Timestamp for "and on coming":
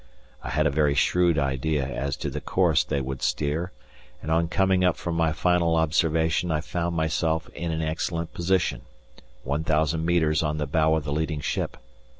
4.23-4.83